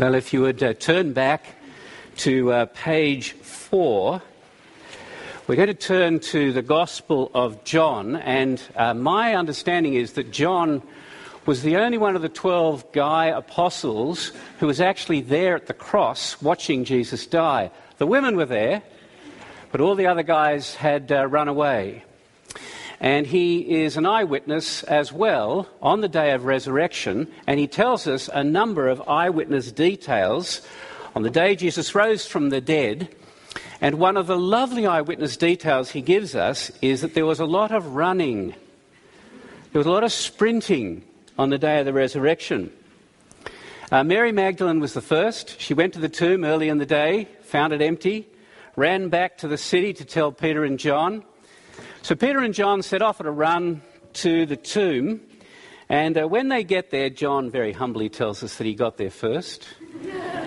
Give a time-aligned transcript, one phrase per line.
[0.00, 1.44] Well, if you would uh, turn back
[2.16, 4.22] to uh, page four,
[5.46, 10.30] we're going to turn to the Gospel of John, and uh, my understanding is that
[10.30, 10.80] John
[11.44, 15.74] was the only one of the 12 guy apostles who was actually there at the
[15.74, 17.70] cross watching Jesus die.
[17.98, 18.82] The women were there,
[19.70, 22.04] but all the other guys had uh, run away.
[23.00, 28.06] And he is an eyewitness as well on the day of resurrection, and he tells
[28.06, 30.60] us a number of eyewitness details
[31.16, 33.08] on the day Jesus rose from the dead.
[33.80, 37.46] And one of the lovely eyewitness details he gives us is that there was a
[37.46, 38.50] lot of running,
[39.72, 41.02] there was a lot of sprinting
[41.38, 42.70] on the day of the resurrection.
[43.90, 45.58] Uh, Mary Magdalene was the first.
[45.58, 48.28] She went to the tomb early in the day, found it empty,
[48.76, 51.24] ran back to the city to tell Peter and John.
[52.02, 53.82] So Peter and John set off at a run
[54.14, 55.20] to the tomb.
[55.88, 59.10] And uh, when they get there, John very humbly tells us that he got there
[59.10, 59.68] first.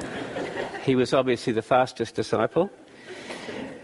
[0.83, 2.71] he was obviously the fastest disciple.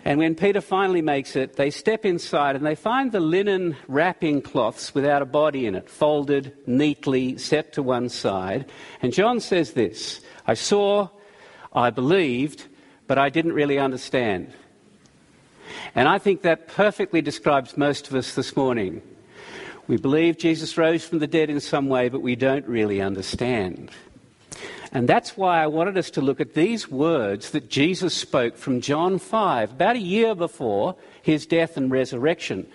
[0.04, 4.42] And when Peter finally makes it, they step inside and they find the linen wrapping
[4.42, 8.66] cloths without a body in it, folded neatly, set to one side.
[9.02, 11.10] And John says this I saw,
[11.72, 12.66] I believed,
[13.06, 14.54] but I didn't really understand.
[15.96, 19.02] And I think that perfectly describes most of us this morning.
[19.88, 23.90] We believe Jesus rose from the dead in some way, but we don't really understand.
[24.92, 28.82] And that's why I wanted us to look at these words that Jesus spoke from
[28.82, 32.68] John 5, about a year before his death and resurrection,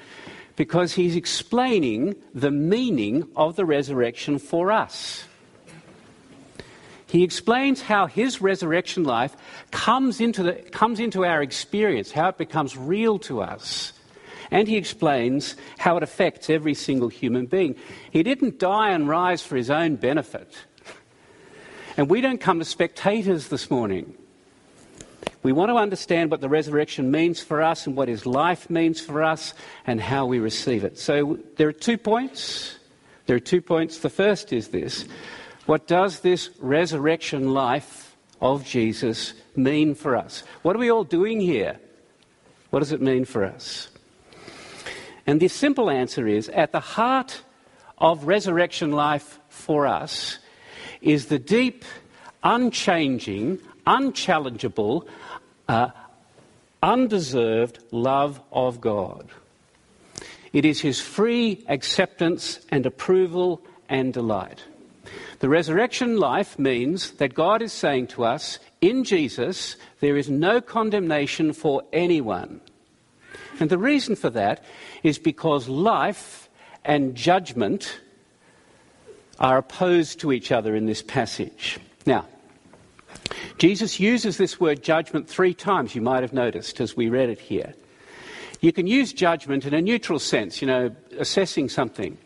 [0.56, 5.25] because he's explaining the meaning of the resurrection for us.
[7.15, 9.37] He explains how his resurrection life
[9.70, 13.93] comes into, the, comes into our experience, how it becomes real to us.
[14.51, 17.77] And he explains how it affects every single human being.
[18.11, 20.57] He didn't die and rise for his own benefit.
[21.97, 24.17] And we don't come as spectators this morning.
[25.45, 29.01] We want to understand what the resurrection means for us and what his life means
[29.01, 29.55] for us
[29.87, 30.98] and how we receive it.
[30.98, 32.77] So there are two points.
[33.27, 33.98] There are two points.
[34.01, 35.07] The first is this
[35.67, 40.42] what does this resurrection life of Jesus mean for us?
[40.63, 41.79] What are we all doing here?
[42.70, 43.89] What does it mean for us?
[45.27, 47.42] And the simple answer is at the heart
[47.97, 50.39] of resurrection life for us
[51.01, 51.85] is the deep,
[52.42, 55.07] unchanging, unchallengeable,
[55.69, 55.91] uh,
[56.83, 59.30] undeserved love of God.
[60.53, 64.63] It is his free acceptance and approval and delight.
[65.41, 70.61] The resurrection life means that God is saying to us, in Jesus, there is no
[70.61, 72.61] condemnation for anyone.
[73.61, 74.65] And the reason for that
[75.03, 76.48] is because life
[76.85, 78.01] and judgment
[79.39, 81.79] are opposed to each other in this passage.
[82.07, 82.27] Now,
[83.59, 87.41] Jesus uses this word judgment three times, you might have noticed as we read it
[87.41, 87.75] here.
[88.61, 92.17] You can use judgment in a neutral sense, you know, assessing something.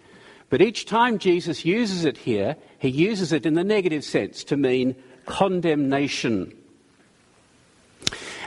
[0.51, 4.57] But each time Jesus uses it here, he uses it in the negative sense to
[4.57, 6.57] mean condemnation.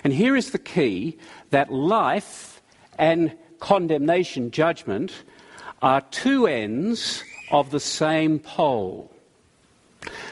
[0.04, 1.18] And here is the key
[1.52, 2.62] that life
[2.98, 5.14] and condemnation, judgment,
[5.82, 9.12] are two ends of the same pole.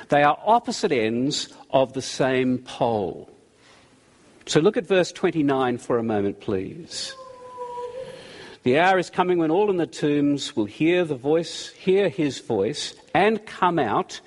[0.09, 3.29] They are opposite ends of the same pole.
[4.47, 7.13] So look at verse 29 for a moment, please.
[8.63, 12.39] The hour is coming when all in the tombs will hear the voice, hear his
[12.39, 14.19] voice, and come out,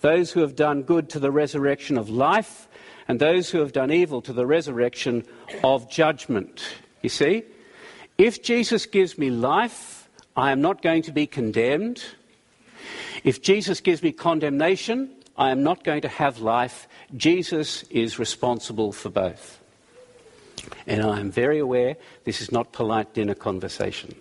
[0.00, 2.68] those who have done good to the resurrection of life,
[3.06, 5.24] and those who have done evil to the resurrection
[5.62, 6.64] of judgment.
[7.02, 7.44] You see,
[8.18, 12.04] if Jesus gives me life, I am not going to be condemned.
[13.22, 16.88] If Jesus gives me condemnation, I am not going to have life.
[17.16, 19.60] Jesus is responsible for both.
[20.86, 24.14] And I am very aware this is not polite dinner conversation.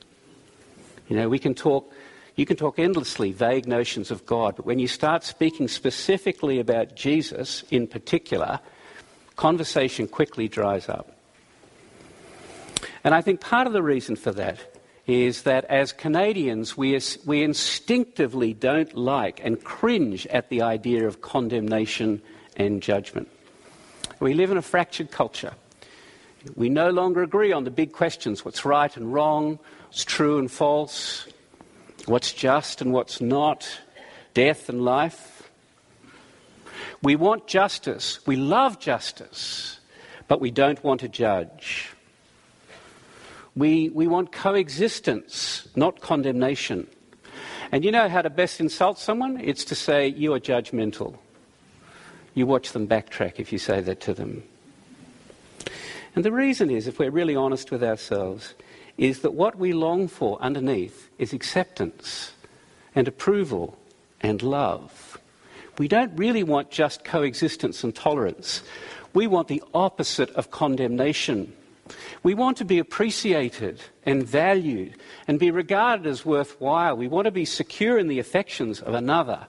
[1.07, 1.91] You know, we can talk,
[2.35, 6.95] you can talk endlessly vague notions of God, but when you start speaking specifically about
[6.95, 8.59] Jesus in particular,
[9.35, 11.11] conversation quickly dries up.
[13.03, 14.59] And I think part of the reason for that
[15.05, 21.21] is that as Canadians, we, we instinctively don't like and cringe at the idea of
[21.21, 22.21] condemnation
[22.57, 23.29] and judgment.
[24.19, 25.53] We live in a fractured culture.
[26.55, 30.51] We no longer agree on the big questions what's right and wrong, what's true and
[30.51, 31.27] false,
[32.05, 33.67] what's just and what's not,
[34.33, 35.49] death and life.
[37.01, 38.25] We want justice.
[38.25, 39.79] We love justice,
[40.27, 41.89] but we don't want to judge.
[43.55, 46.87] We, we want coexistence, not condemnation.
[47.71, 49.39] And you know how to best insult someone?
[49.39, 51.17] It's to say, You are judgmental.
[52.33, 54.43] You watch them backtrack if you say that to them.
[56.15, 58.53] And the reason is, if we're really honest with ourselves,
[58.97, 62.31] is that what we long for underneath is acceptance
[62.95, 63.77] and approval
[64.21, 65.19] and love.
[65.77, 68.63] We don't really want just coexistence and tolerance.
[69.13, 71.53] We want the opposite of condemnation.
[72.23, 74.95] We want to be appreciated and valued
[75.27, 76.95] and be regarded as worthwhile.
[76.95, 79.47] We want to be secure in the affections of another.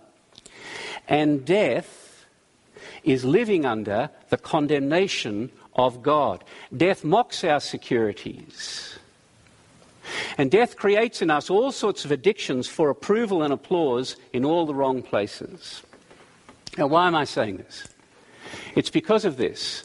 [1.06, 2.26] And death
[3.04, 6.43] is living under the condemnation of God.
[6.76, 8.99] Death mocks our securities.
[10.38, 14.67] And death creates in us all sorts of addictions for approval and applause in all
[14.67, 15.82] the wrong places.
[16.78, 17.88] Now, why am I saying this?
[18.75, 19.84] It's because of this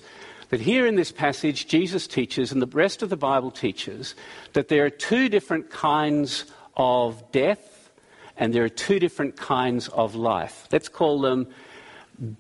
[0.49, 4.15] that here in this passage, Jesus teaches, and the rest of the Bible teaches,
[4.51, 6.45] that there are two different kinds
[6.75, 7.89] of death
[8.35, 10.67] and there are two different kinds of life.
[10.71, 11.47] Let's call them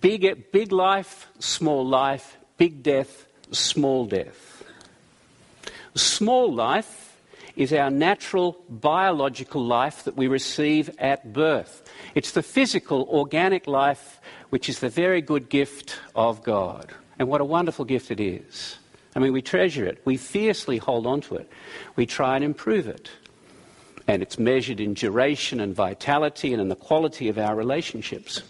[0.01, 4.63] big, big life, small life, big death, small death.
[5.95, 7.17] Small life
[7.55, 11.83] is our natural biological life that we receive at birth.
[12.15, 14.19] It's the physical, organic life
[14.51, 16.91] which is the very good gift of God.
[17.17, 18.77] And what a wonderful gift it is.
[19.15, 21.49] I mean, we treasure it, we fiercely hold on to it,
[21.95, 23.09] we try and improve it.
[24.07, 28.41] And it's measured in duration and vitality and in the quality of our relationships.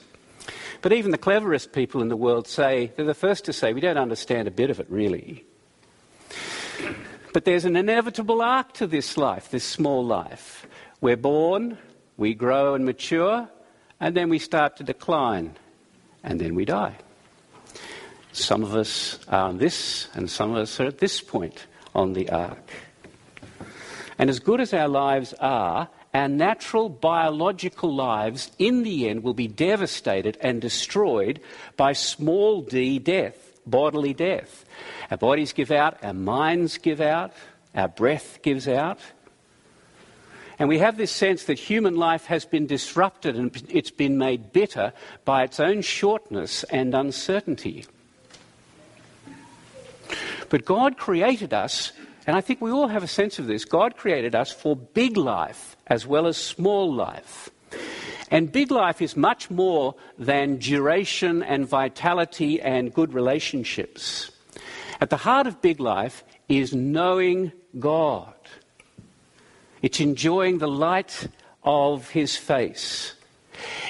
[0.81, 3.81] But even the cleverest people in the world say, they're the first to say, we
[3.81, 5.45] don't understand a bit of it really.
[7.33, 10.65] But there's an inevitable arc to this life, this small life.
[10.99, 11.77] We're born,
[12.17, 13.47] we grow and mature,
[13.99, 15.55] and then we start to decline,
[16.23, 16.97] and then we die.
[18.33, 22.13] Some of us are on this, and some of us are at this point on
[22.13, 22.71] the arc.
[24.17, 29.33] And as good as our lives are, our natural biological lives in the end will
[29.33, 31.39] be devastated and destroyed
[31.77, 34.65] by small d death, bodily death.
[35.09, 37.31] Our bodies give out, our minds give out,
[37.73, 38.99] our breath gives out.
[40.59, 44.53] And we have this sense that human life has been disrupted and it's been made
[44.53, 44.93] bitter
[45.25, 47.85] by its own shortness and uncertainty.
[50.49, 51.93] But God created us,
[52.27, 53.65] and I think we all have a sense of this.
[53.65, 57.49] God created us for big life as well as small life.
[58.29, 64.31] And big life is much more than duration and vitality and good relationships.
[65.01, 68.33] At the heart of big life is knowing God.
[69.81, 71.27] It's enjoying the light
[71.63, 73.15] of His face.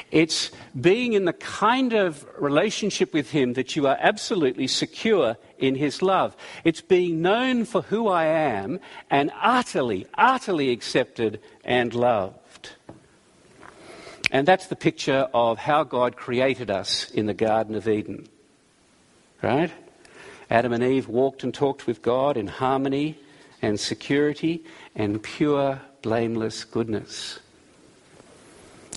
[0.09, 5.75] It's being in the kind of relationship with Him that you are absolutely secure in
[5.75, 6.35] His love.
[6.63, 8.79] It's being known for who I am
[9.09, 12.71] and utterly, utterly accepted and loved.
[14.31, 18.27] And that's the picture of how God created us in the Garden of Eden.
[19.41, 19.71] Right?
[20.49, 23.17] Adam and Eve walked and talked with God in harmony
[23.61, 24.63] and security
[24.95, 27.39] and pure, blameless goodness.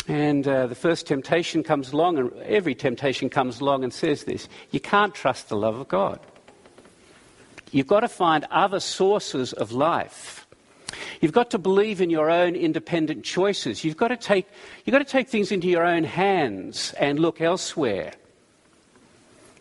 [0.06, 4.48] And uh, the first temptation comes along, and every temptation comes along and says this
[4.70, 6.20] you can't trust the love of God.
[7.74, 10.46] You've got to find other sources of life.
[11.20, 13.82] You've got to believe in your own independent choices.
[13.82, 14.46] You've got to take,
[14.84, 18.12] you've got to take things into your own hands and look elsewhere.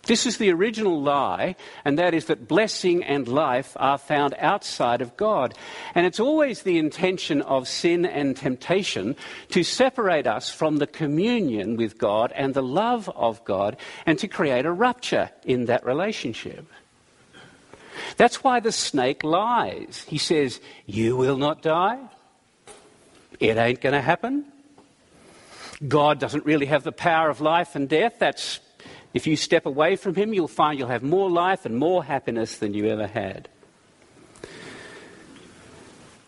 [0.05, 1.55] This is the original lie,
[1.85, 5.55] and that is that blessing and life are found outside of God.
[5.95, 9.15] And it's always the intention of sin and temptation
[9.49, 14.27] to separate us from the communion with God and the love of God and to
[14.27, 16.67] create a rupture in that relationship.
[18.17, 20.05] That's why the snake lies.
[20.07, 21.99] He says, You will not die.
[23.39, 24.45] It ain't going to happen.
[25.87, 28.15] God doesn't really have the power of life and death.
[28.19, 28.59] That's
[29.13, 32.57] if you step away from Him, you'll find you'll have more life and more happiness
[32.57, 33.49] than you ever had.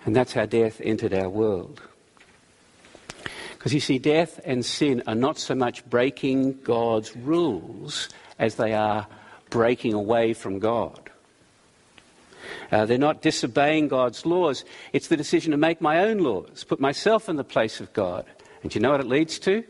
[0.05, 1.81] And that's how death entered our world.
[3.53, 8.73] Because you see, death and sin are not so much breaking God's rules as they
[8.73, 9.07] are
[9.49, 11.04] breaking away from God.
[12.71, 14.65] Uh, they're not disobeying God's laws.
[14.93, 18.25] It's the decision to make my own laws, put myself in the place of God.
[18.61, 19.63] And do you know what it leads to?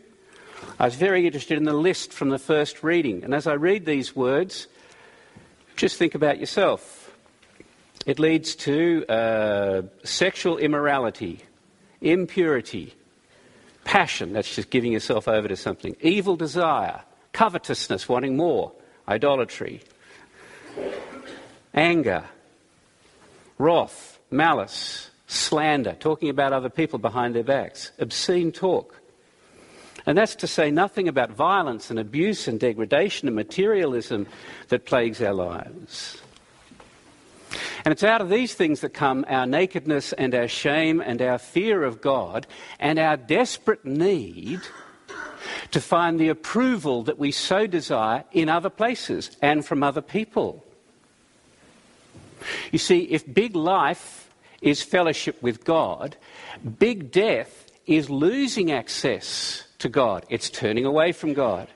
[0.80, 3.24] I was very interested in the list from the first reading.
[3.24, 4.68] And as I read these words,
[5.76, 7.12] just think about yourself.
[8.06, 11.42] It leads to uh, sexual immorality,
[12.02, 12.94] impurity,
[13.84, 17.02] passion, that's just giving yourself over to something, evil desire,
[17.34, 18.72] covetousness, wanting more,
[19.08, 19.82] idolatry,
[21.74, 22.24] anger,
[23.58, 29.02] wrath, malice, slander, talking about other people behind their backs, obscene talk
[30.06, 34.28] And that's to say nothing about violence and abuse and degradation and materialism
[34.68, 36.22] that plagues our lives.
[37.84, 41.38] And it's out of these things that come our nakedness and our shame and our
[41.38, 42.46] fear of God
[42.80, 44.60] and our desperate need
[45.72, 50.65] to find the approval that we so desire in other places and from other people.
[52.72, 54.30] You see, if big life
[54.62, 56.16] is fellowship with God,
[56.80, 60.26] big death is losing access to God.
[60.30, 61.68] It's turning away from God.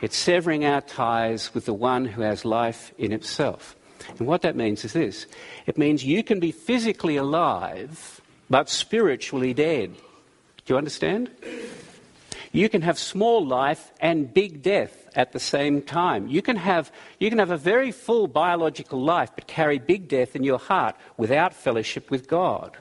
[0.00, 3.76] It's severing our ties with the one who has life in itself.
[4.18, 5.26] And what that means is this
[5.66, 9.94] it means you can be physically alive, but spiritually dead.
[10.64, 11.30] Do you understand?
[12.52, 16.28] You can have small life and big death at the same time.
[16.28, 20.34] You can have, you can have a very full biological life, but carry big death
[20.34, 22.76] in your heart without fellowship with God.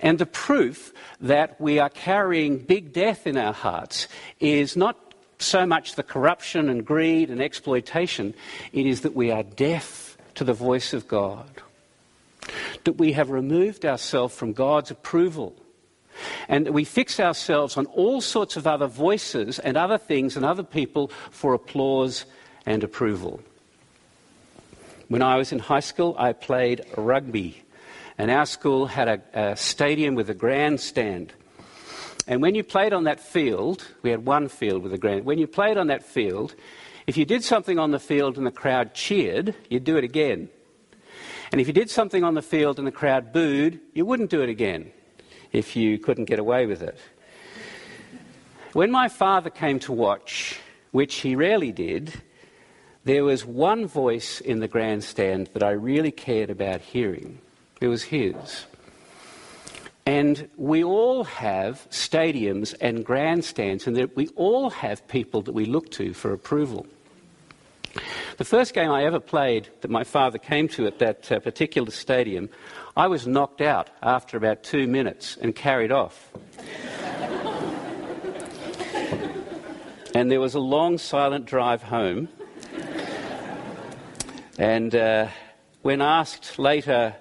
[0.00, 4.08] And the proof that we are carrying big death in our hearts
[4.40, 4.98] is not
[5.38, 8.34] so much the corruption and greed and exploitation,
[8.72, 11.50] it is that we are deaf to the voice of God.
[12.84, 15.54] That we have removed ourselves from God's approval.
[16.48, 20.62] And we fix ourselves on all sorts of other voices and other things and other
[20.62, 22.24] people for applause
[22.66, 23.40] and approval.
[25.08, 27.62] When I was in high school, I played rugby.
[28.18, 31.32] And our school had a, a stadium with a grandstand.
[32.26, 35.24] And when you played on that field, we had one field with a grand.
[35.24, 36.54] When you played on that field,
[37.06, 40.48] if you did something on the field and the crowd cheered, you'd do it again.
[41.50, 44.40] And if you did something on the field and the crowd booed, you wouldn't do
[44.40, 44.92] it again
[45.52, 46.98] if you couldn't get away with it.
[48.72, 50.58] When my father came to watch,
[50.92, 52.22] which he rarely did,
[53.04, 57.38] there was one voice in the grandstand that I really cared about hearing.
[57.80, 58.64] It was his.
[60.06, 65.90] And we all have stadiums and grandstands, and we all have people that we look
[65.92, 66.86] to for approval.
[68.38, 71.90] The first game I ever played that my father came to at that uh, particular
[71.90, 72.48] stadium,
[72.96, 76.30] I was knocked out after about two minutes and carried off.
[80.14, 82.28] and there was a long, silent drive home.
[84.58, 85.28] And uh,
[85.82, 87.14] when asked later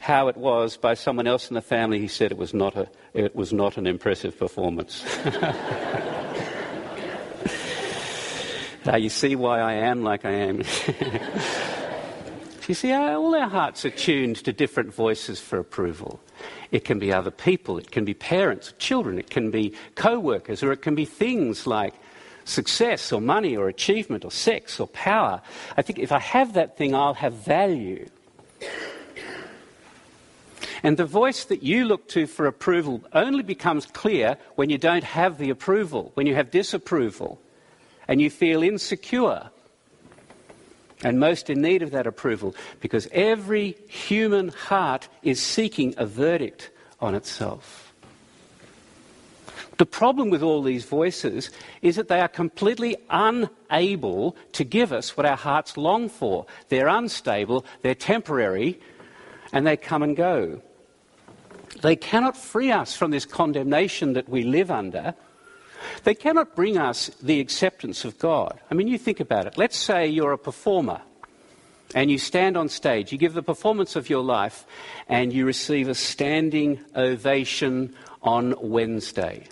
[0.00, 2.88] how it was by someone else in the family, he said it was not, a,
[3.12, 5.04] it was not an impressive performance.
[8.88, 10.56] now you see why I am like I am.
[12.66, 16.20] you see, all our hearts are tuned to different voices for approval.
[16.72, 20.62] It can be other people, it can be parents, children, it can be co workers,
[20.62, 21.92] or it can be things like
[22.46, 25.42] success or money or achievement or sex or power.
[25.76, 28.08] I think if I have that thing, I'll have value.
[30.82, 35.04] And the voice that you look to for approval only becomes clear when you don't
[35.04, 37.38] have the approval, when you have disapproval,
[38.08, 39.50] and you feel insecure
[41.04, 46.70] and most in need of that approval, because every human heart is seeking a verdict
[47.00, 47.92] on itself.
[49.76, 51.50] The problem with all these voices
[51.82, 56.46] is that they are completely unable to give us what our hearts long for.
[56.68, 58.80] They're unstable, they're temporary,
[59.52, 60.60] and they come and go.
[61.80, 65.14] They cannot free us from this condemnation that we live under.
[66.04, 68.58] They cannot bring us the acceptance of God.
[68.70, 69.58] I mean, you think about it.
[69.58, 71.00] Let's say you're a performer
[71.94, 74.66] and you stand on stage, you give the performance of your life,
[75.08, 79.44] and you receive a standing ovation on Wednesday.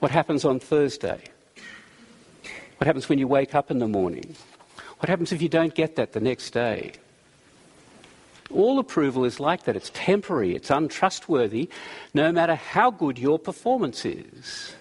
[0.00, 1.20] What happens on Thursday?
[2.78, 4.34] What happens when you wake up in the morning?
[4.98, 6.92] What happens if you don't get that the next day?
[8.50, 9.76] All approval is like that.
[9.76, 11.68] It's temporary, it's untrustworthy,
[12.14, 14.74] no matter how good your performance is.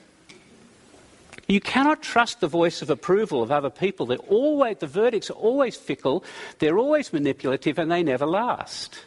[1.48, 4.06] You cannot trust the voice of approval of other people.
[4.06, 6.24] They're always, the verdicts are always fickle,
[6.60, 9.00] they're always manipulative, and they never last.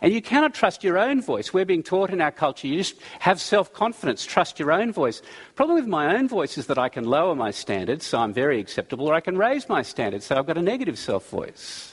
[0.00, 1.52] And you cannot trust your own voice.
[1.52, 5.22] We're being taught in our culture, you just have self confidence, trust your own voice.
[5.54, 8.60] Problem with my own voice is that I can lower my standards, so I'm very
[8.60, 11.91] acceptable, or I can raise my standards, so I've got a negative self voice.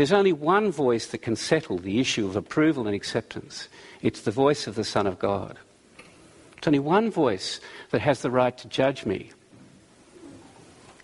[0.00, 3.68] There's only one voice that can settle the issue of approval and acceptance.
[4.00, 5.58] It's the voice of the Son of God.
[5.98, 9.30] There's only one voice that has the right to judge me.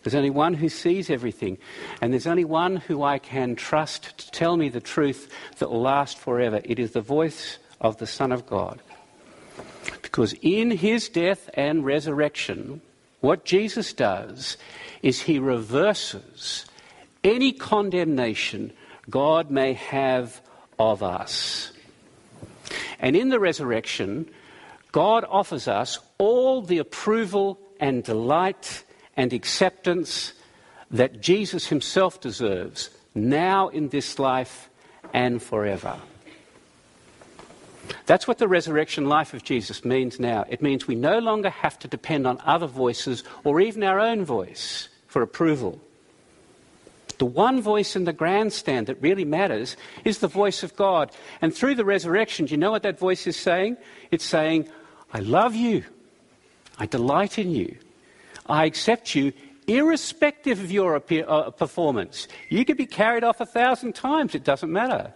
[0.03, 1.59] There's only one who sees everything,
[2.01, 5.83] and there's only one who I can trust to tell me the truth that will
[5.83, 6.63] last forever.
[6.65, 8.81] It is the voice of the Son of God.
[10.01, 12.81] Because in his death and resurrection,
[13.21, 14.57] what Jesus does
[15.03, 16.65] is he reverses
[17.23, 18.73] any condemnation
[19.09, 20.41] God may have
[20.79, 21.73] of us.
[22.99, 24.29] And in the resurrection,
[24.93, 28.85] God offers us all the approval and delight
[29.17, 30.33] and acceptance
[30.91, 34.69] that Jesus himself deserves now in this life
[35.13, 35.97] and forever.
[38.07, 40.45] That's what the resurrection life of Jesus means now.
[40.49, 44.25] It means we no longer have to depend on other voices or even our own
[44.25, 45.81] voice for approval.
[47.19, 51.11] The one voice in the grandstand that really matters is the voice of God.
[51.41, 53.79] And through the resurrection, do you know what that voice is saying?
[54.11, 54.69] It's saying,
[55.13, 55.85] I love you.
[56.79, 57.77] I delight in you.
[58.47, 59.33] I accept you
[59.67, 62.29] irrespective of your uh, performance.
[62.49, 65.13] You could be carried off a thousand times, it doesn't matter.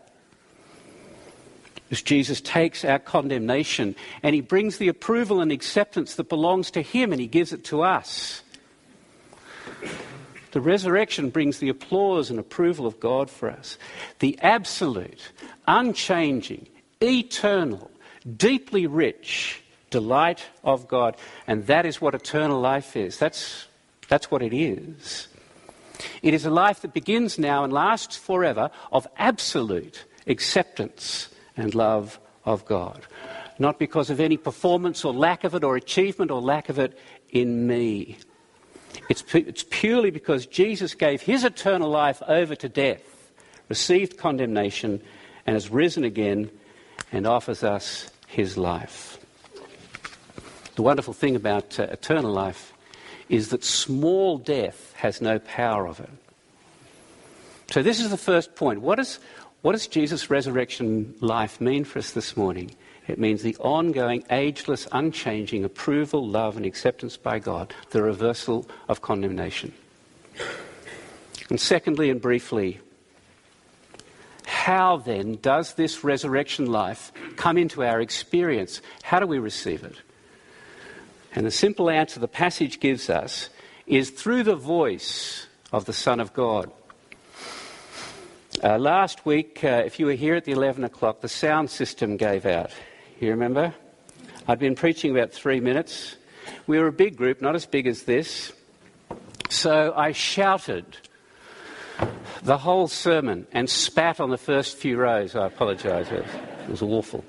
[1.90, 6.82] As Jesus takes our condemnation and he brings the approval and acceptance that belongs to
[6.82, 8.42] him and he gives it to us.
[10.52, 13.78] The resurrection brings the applause and approval of God for us.
[14.18, 15.30] The absolute,
[15.66, 16.68] unchanging,
[17.00, 17.90] eternal,
[18.36, 21.16] deeply rich delight of God.
[21.46, 23.18] And that is what eternal life is.
[23.18, 23.66] That's,
[24.08, 25.28] that's what it is.
[26.22, 32.18] It is a life that begins now and lasts forever of absolute acceptance and love
[32.44, 33.06] of God.
[33.58, 36.98] Not because of any performance or lack of it, or achievement or lack of it
[37.28, 38.16] in me.
[39.08, 43.02] It's, it's purely because Jesus gave his eternal life over to death,
[43.68, 45.00] received condemnation,
[45.46, 46.50] and has risen again
[47.12, 49.18] and offers us his life.
[50.76, 52.72] The wonderful thing about uh, eternal life
[53.28, 56.10] is that small death has no power of it.
[57.70, 58.80] So, this is the first point.
[58.80, 59.20] What, is,
[59.62, 62.72] what does Jesus' resurrection life mean for us this morning?
[63.10, 69.02] It means the ongoing, ageless, unchanging approval, love, and acceptance by God, the reversal of
[69.02, 69.72] condemnation.
[71.48, 72.78] And secondly, and briefly,
[74.46, 78.80] how then does this resurrection life come into our experience?
[79.02, 79.96] How do we receive it?
[81.34, 83.48] And the simple answer the passage gives us
[83.88, 86.70] is through the voice of the Son of God.
[88.62, 92.16] Uh, last week, uh, if you were here at the 11 o'clock, the sound system
[92.16, 92.70] gave out.
[93.20, 93.74] You remember?
[94.48, 96.16] I'd been preaching about three minutes.
[96.66, 98.50] We were a big group, not as big as this.
[99.50, 100.96] So I shouted
[102.42, 105.36] the whole sermon and spat on the first few rows.
[105.36, 106.10] I apologise.
[106.10, 106.24] It
[106.70, 107.22] was awful.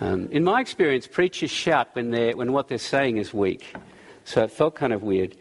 [0.00, 3.74] Um, in my experience, preachers shout when, when what they're saying is weak.
[4.26, 5.34] So it felt kind of weird.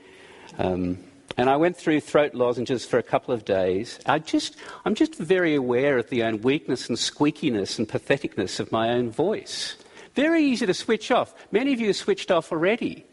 [0.57, 0.99] Um,
[1.37, 3.99] and I went through throat lozenges for a couple of days.
[4.05, 8.71] I just, I'm just very aware of the own weakness and squeakiness and patheticness of
[8.71, 9.75] my own voice.
[10.15, 11.33] Very easy to switch off.
[11.51, 13.05] Many of you switched off already.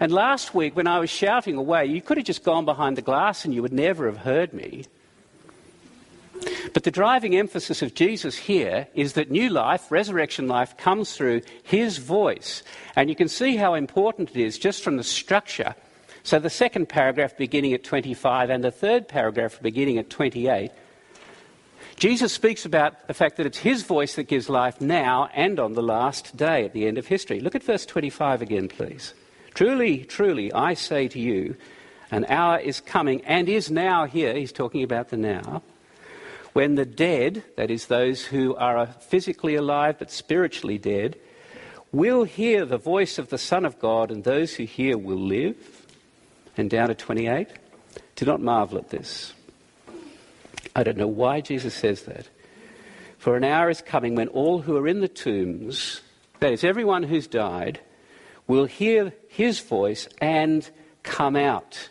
[0.00, 3.02] And last week, when I was shouting away, you could have just gone behind the
[3.02, 4.84] glass and you would never have heard me.
[6.72, 11.42] But the driving emphasis of Jesus here is that new life, resurrection life, comes through
[11.62, 12.62] his voice.
[12.96, 15.74] And you can see how important it is just from the structure.
[16.28, 20.70] So the second paragraph beginning at 25 and the third paragraph beginning at 28.
[21.96, 25.72] Jesus speaks about the fact that it's his voice that gives life now and on
[25.72, 27.40] the last day at the end of history.
[27.40, 29.14] Look at verse 25 again, please.
[29.54, 31.56] Truly, truly, I say to you,
[32.10, 34.34] an hour is coming and is now here.
[34.34, 35.62] He's talking about the now
[36.52, 41.16] when the dead, that is, those who are physically alive but spiritually dead,
[41.90, 45.77] will hear the voice of the Son of God, and those who hear will live.
[46.58, 47.48] And down to 28,
[48.16, 49.32] do not marvel at this.
[50.74, 52.28] I don't know why Jesus says that.
[53.16, 56.00] For an hour is coming when all who are in the tombs,
[56.40, 57.80] that is, everyone who's died,
[58.48, 60.68] will hear his voice and
[61.04, 61.90] come out.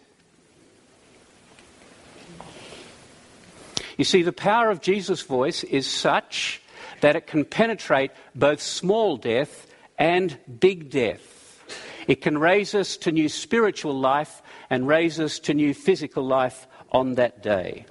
[3.98, 6.62] You see, the power of Jesus' voice is such
[7.00, 9.66] that it can penetrate both small death
[9.98, 11.64] and big death.
[12.08, 16.68] It can raise us to new spiritual life and raise us to new physical life
[16.92, 17.86] on that day.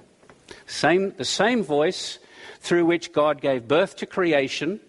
[0.65, 2.19] Same, the same voice
[2.59, 4.79] through which God gave birth to creation.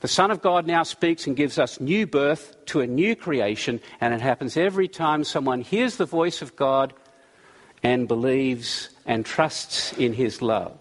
[0.00, 3.80] The Son of God now speaks and gives us new birth to a new creation,
[4.00, 6.92] and it happens every time someone hears the voice of God
[7.82, 10.78] and believes and trusts in his love.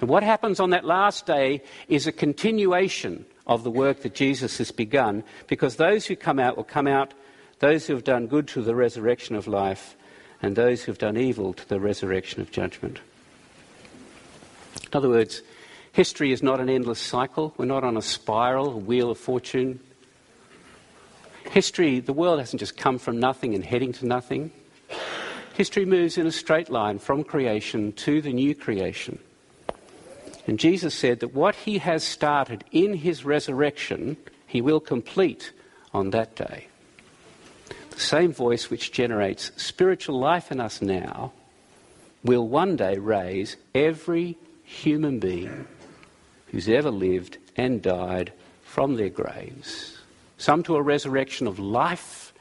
[0.00, 4.58] And what happens on that last day is a continuation of the work that Jesus
[4.58, 7.12] has begun, because those who come out will come out,
[7.60, 9.96] those who have done good to the resurrection of life,
[10.42, 12.98] and those who have done evil to the resurrection of judgment.
[14.74, 15.42] In other words,
[15.92, 17.54] history is not an endless cycle.
[17.56, 19.80] We're not on a spiral, a wheel of fortune.
[21.50, 24.50] History, the world hasn't just come from nothing and heading to nothing.
[25.54, 29.18] History moves in a straight line from creation to the new creation.
[30.46, 35.52] And Jesus said that what he has started in his resurrection, he will complete
[35.92, 36.69] on that day.
[38.00, 41.32] The same voice which generates spiritual life in us now
[42.24, 45.66] will one day raise every human being
[46.46, 48.32] who's ever lived and died
[48.62, 49.98] from their graves.
[50.38, 52.32] Some to a resurrection of life,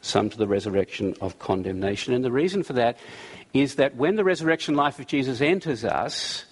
[0.00, 2.14] some to the resurrection of condemnation.
[2.14, 2.96] And the reason for that
[3.52, 6.44] is that when the resurrection life of Jesus enters us,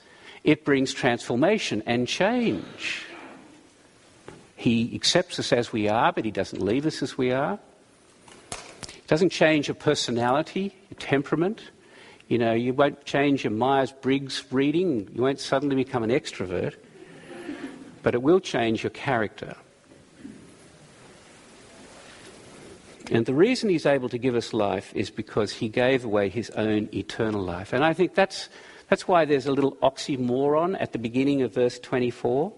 [0.42, 3.04] it brings transformation and change.
[4.56, 7.60] He accepts us as we are, but he doesn't leave us as we are.
[9.08, 11.62] It doesn't change your personality, your temperament.
[12.28, 16.74] You know, you won't change your Myers Briggs reading, you won't suddenly become an extrovert,
[18.02, 19.56] but it will change your character.
[23.10, 26.50] And the reason he's able to give us life is because he gave away his
[26.50, 27.72] own eternal life.
[27.72, 28.50] And I think that's,
[28.90, 32.52] that's why there's a little oxymoron at the beginning of verse 24.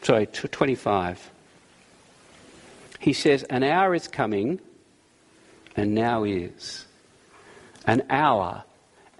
[0.00, 1.30] Sorry, 25.
[3.00, 4.60] He says, An hour is coming,
[5.74, 6.86] and now is.
[7.86, 8.62] An hour.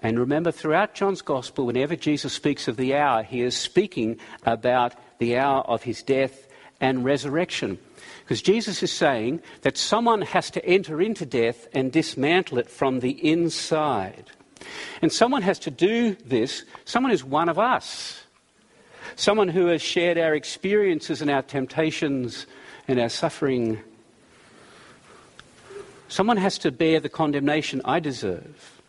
[0.01, 4.93] And remember, throughout John's Gospel, whenever Jesus speaks of the hour, he is speaking about
[5.17, 6.47] the hour of his death
[6.79, 7.79] and resurrection.
[8.19, 12.99] Because Jesus is saying that someone has to enter into death and dismantle it from
[12.99, 14.29] the inside.
[15.01, 18.23] And someone has to do this, someone is one of us.
[19.15, 22.45] Someone who has shared our experiences and our temptations
[22.91, 23.79] and our suffering.
[26.07, 28.81] Someone has to bear the condemnation I deserve.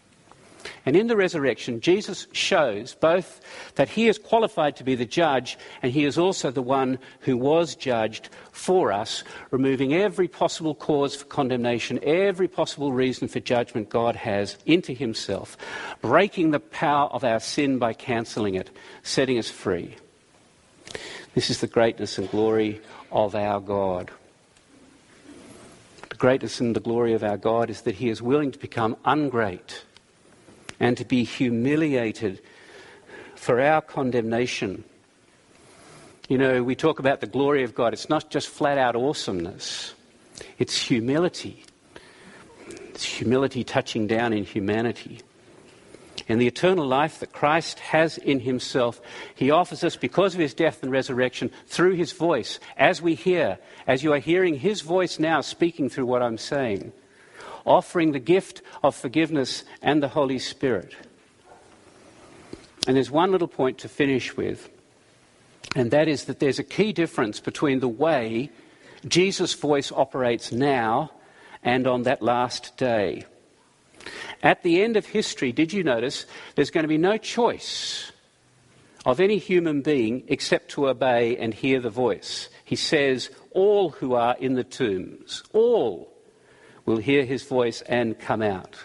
[0.84, 3.40] And in the resurrection, Jesus shows both
[3.76, 7.36] that he is qualified to be the judge and he is also the one who
[7.36, 13.88] was judged for us, removing every possible cause for condemnation, every possible reason for judgment
[13.88, 15.56] God has into himself,
[16.00, 18.70] breaking the power of our sin by cancelling it,
[19.02, 19.96] setting us free.
[21.34, 24.10] This is the greatness and glory of our God.
[26.10, 28.96] The greatness and the glory of our God is that he is willing to become
[29.04, 29.80] ungreat
[30.78, 32.40] and to be humiliated
[33.34, 34.84] for our condemnation.
[36.28, 37.92] You know, we talk about the glory of God.
[37.92, 39.94] It's not just flat out awesomeness,
[40.58, 41.64] it's humility.
[42.68, 45.20] It's humility touching down in humanity.
[46.28, 49.00] And the eternal life that Christ has in himself,
[49.34, 53.58] he offers us because of his death and resurrection through his voice, as we hear,
[53.86, 56.92] as you are hearing his voice now speaking through what I'm saying
[57.64, 60.94] offering the gift of forgiveness and the Holy Spirit.
[62.86, 64.68] And there's one little point to finish with,
[65.76, 68.50] and that is that there's a key difference between the way
[69.06, 71.12] Jesus' voice operates now
[71.62, 73.24] and on that last day.
[74.42, 78.12] At the end of history, did you notice there's going to be no choice
[79.04, 82.48] of any human being except to obey and hear the voice?
[82.64, 86.12] He says, All who are in the tombs, all
[86.84, 88.76] will hear his voice and come out.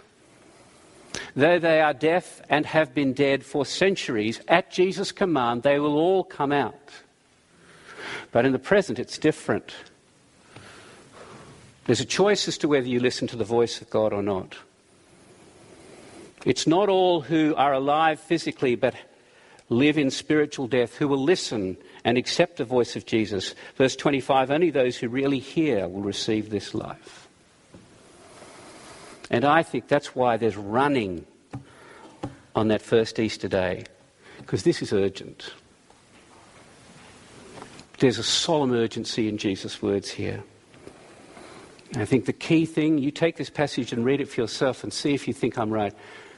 [1.35, 5.95] Though they are deaf and have been dead for centuries, at Jesus' command, they will
[5.95, 6.91] all come out.
[8.31, 9.73] But in the present, it's different.
[11.85, 14.57] There's a choice as to whether you listen to the voice of God or not.
[16.47, 18.95] It's not all who are alive physically but
[19.67, 23.53] live in spiritual death who will listen and accept the voice of Jesus.
[23.75, 27.27] Verse 25 only those who really hear will receive this life.
[29.29, 31.25] And I think that's why there's running
[32.55, 33.83] on that first Easter day,
[34.37, 35.53] because this is urgent.
[37.99, 40.45] There's a solemn urgency in Jesus' words here.
[41.97, 44.93] I think the key thing, you take this passage and read it for yourself and
[44.93, 45.93] see if you think I'm right.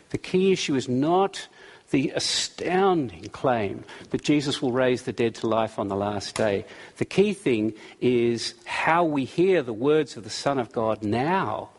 [0.10, 1.48] The key issue is not
[1.92, 6.66] the astounding claim that Jesus will raise the dead to life on the last day.
[6.98, 11.70] The key thing is how we hear the words of the Son of God now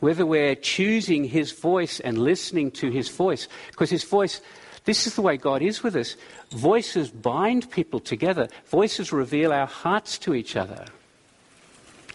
[0.00, 3.48] whether we're choosing His voice and listening to His voice.
[3.68, 4.40] Because His voice,
[4.84, 6.16] this is the way God is with us.
[6.50, 10.86] Voices bind people together, voices reveal our hearts to each other.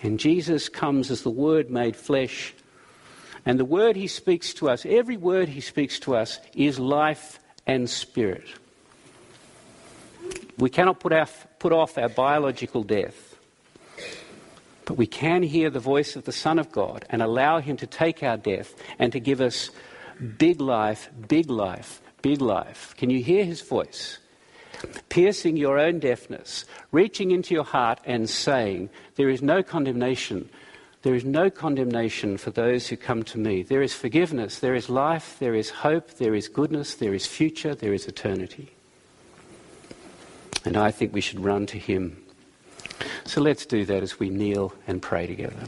[0.02, 2.54] And Jesus comes as the Word made flesh.
[3.46, 7.40] And the word He speaks to us, every word He speaks to us, is life
[7.68, 8.48] and spirit.
[10.58, 11.28] We cannot put, our,
[11.60, 13.36] put off our biological death.
[14.86, 17.88] But we can hear the voice of the Son of God and allow Him to
[17.88, 19.70] take our death and to give us
[20.38, 22.96] big life, big life, big life.
[22.98, 24.20] Can you hear His voice?
[25.10, 30.50] Piercing your own deafness, reaching into your heart and saying, There is no condemnation.
[31.06, 33.62] There is no condemnation for those who come to me.
[33.62, 37.76] There is forgiveness, there is life, there is hope, there is goodness, there is future,
[37.76, 38.72] there is eternity.
[40.66, 42.24] And I think we should run to him.
[43.24, 45.68] So let's do that as we kneel and pray together.